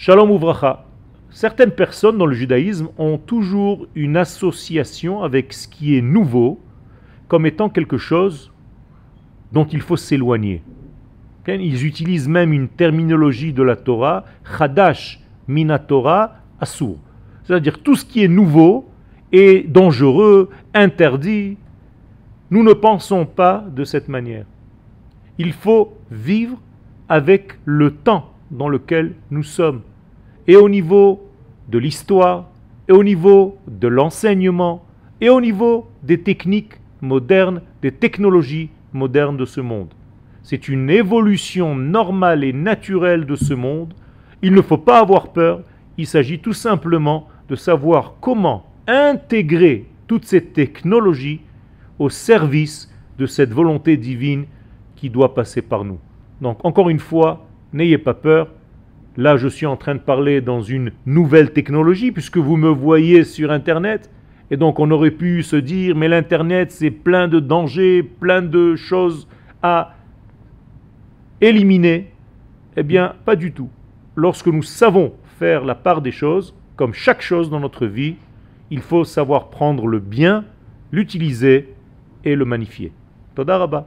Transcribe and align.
Shalom 0.00 0.30
Uvracha. 0.30 0.84
Certaines 1.28 1.72
personnes 1.72 2.18
dans 2.18 2.26
le 2.26 2.32
judaïsme 2.32 2.86
ont 2.98 3.18
toujours 3.18 3.88
une 3.96 4.16
association 4.16 5.24
avec 5.24 5.52
ce 5.52 5.66
qui 5.66 5.98
est 5.98 6.02
nouveau 6.02 6.60
comme 7.26 7.46
étant 7.46 7.68
quelque 7.68 7.98
chose 7.98 8.52
dont 9.50 9.64
il 9.64 9.80
faut 9.80 9.96
s'éloigner. 9.96 10.62
Ils 11.48 11.84
utilisent 11.84 12.28
même 12.28 12.52
une 12.52 12.68
terminologie 12.68 13.52
de 13.52 13.64
la 13.64 13.74
Torah, 13.74 14.24
Chadash 14.56 15.18
Minatora 15.48 16.34
Asur. 16.60 16.94
C'est-à-dire 17.42 17.82
tout 17.82 17.96
ce 17.96 18.04
qui 18.04 18.22
est 18.22 18.28
nouveau 18.28 18.88
est 19.32 19.68
dangereux, 19.68 20.48
interdit. 20.74 21.56
Nous 22.52 22.62
ne 22.62 22.72
pensons 22.72 23.26
pas 23.26 23.64
de 23.74 23.82
cette 23.82 24.08
manière. 24.08 24.46
Il 25.38 25.52
faut 25.52 25.98
vivre 26.08 26.56
avec 27.08 27.58
le 27.64 27.90
temps 27.90 28.37
dans 28.50 28.68
lequel 28.68 29.14
nous 29.30 29.42
sommes. 29.42 29.82
Et 30.46 30.56
au 30.56 30.68
niveau 30.68 31.28
de 31.68 31.78
l'histoire, 31.78 32.48
et 32.88 32.92
au 32.92 33.04
niveau 33.04 33.58
de 33.66 33.88
l'enseignement, 33.88 34.84
et 35.20 35.28
au 35.28 35.40
niveau 35.40 35.88
des 36.02 36.20
techniques 36.20 36.80
modernes, 37.00 37.60
des 37.82 37.92
technologies 37.92 38.70
modernes 38.92 39.36
de 39.36 39.44
ce 39.44 39.60
monde. 39.60 39.88
C'est 40.42 40.68
une 40.68 40.88
évolution 40.88 41.74
normale 41.74 42.44
et 42.44 42.52
naturelle 42.52 43.26
de 43.26 43.36
ce 43.36 43.52
monde. 43.52 43.92
Il 44.40 44.54
ne 44.54 44.62
faut 44.62 44.78
pas 44.78 45.00
avoir 45.00 45.28
peur. 45.32 45.60
Il 45.98 46.06
s'agit 46.06 46.38
tout 46.38 46.54
simplement 46.54 47.28
de 47.48 47.56
savoir 47.56 48.14
comment 48.20 48.64
intégrer 48.86 49.86
toutes 50.06 50.24
ces 50.24 50.42
technologies 50.42 51.42
au 51.98 52.08
service 52.08 52.90
de 53.18 53.26
cette 53.26 53.52
volonté 53.52 53.96
divine 53.96 54.46
qui 54.96 55.10
doit 55.10 55.34
passer 55.34 55.60
par 55.60 55.84
nous. 55.84 55.98
Donc 56.40 56.64
encore 56.64 56.88
une 56.88 57.00
fois, 57.00 57.47
n'ayez 57.72 57.98
pas 57.98 58.14
peur. 58.14 58.48
Là, 59.16 59.36
je 59.36 59.48
suis 59.48 59.66
en 59.66 59.76
train 59.76 59.94
de 59.94 60.00
parler 60.00 60.40
dans 60.40 60.62
une 60.62 60.92
nouvelle 61.04 61.52
technologie 61.52 62.12
puisque 62.12 62.36
vous 62.36 62.56
me 62.56 62.68
voyez 62.68 63.24
sur 63.24 63.50
Internet. 63.50 64.10
Et 64.50 64.56
donc 64.56 64.78
on 64.78 64.90
aurait 64.90 65.10
pu 65.10 65.42
se 65.42 65.56
dire, 65.56 65.96
mais 65.96 66.08
l'Internet, 66.08 66.70
c'est 66.70 66.90
plein 66.90 67.28
de 67.28 67.40
dangers, 67.40 68.02
plein 68.02 68.42
de 68.42 68.76
choses 68.76 69.28
à 69.62 69.94
éliminer. 71.40 72.12
Eh 72.76 72.82
bien, 72.82 73.14
pas 73.24 73.36
du 73.36 73.52
tout. 73.52 73.68
Lorsque 74.16 74.46
nous 74.46 74.62
savons 74.62 75.12
faire 75.38 75.64
la 75.64 75.74
part 75.74 76.00
des 76.00 76.12
choses, 76.12 76.54
comme 76.76 76.94
chaque 76.94 77.22
chose 77.22 77.50
dans 77.50 77.60
notre 77.60 77.86
vie, 77.86 78.16
il 78.70 78.80
faut 78.80 79.04
savoir 79.04 79.50
prendre 79.50 79.86
le 79.86 79.98
bien, 79.98 80.44
l'utiliser 80.92 81.74
et 82.24 82.36
le 82.36 82.44
magnifier. 82.44 82.92
Toda 83.34 83.86